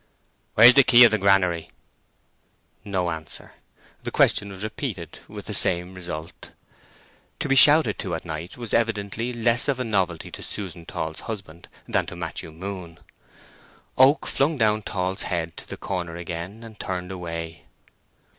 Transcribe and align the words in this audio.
"Where's 0.55 0.73
the 0.73 0.83
key 0.83 1.03
of 1.03 1.11
the 1.11 1.19
granary?" 1.19 1.69
No 2.83 3.11
answer. 3.11 3.53
The 4.01 4.09
question 4.09 4.49
was 4.51 4.63
repeated, 4.63 5.19
with 5.27 5.45
the 5.45 5.53
same 5.53 5.93
result. 5.93 6.49
To 7.37 7.47
be 7.47 7.55
shouted 7.55 7.99
to 7.99 8.15
at 8.15 8.25
night 8.25 8.57
was 8.57 8.73
evidently 8.73 9.31
less 9.31 9.67
of 9.67 9.79
a 9.79 9.83
novelty 9.83 10.31
to 10.31 10.41
Susan 10.41 10.87
Tall's 10.87 11.19
husband 11.29 11.67
than 11.87 12.07
to 12.07 12.15
Matthew 12.15 12.51
Moon. 12.51 12.97
Oak 13.95 14.25
flung 14.25 14.57
down 14.57 14.81
Tall's 14.81 15.21
head 15.21 15.49
into 15.49 15.67
the 15.67 15.77
corner 15.77 16.15
again 16.15 16.63
and 16.63 16.79
turned 16.79 17.11
away. 17.11 17.65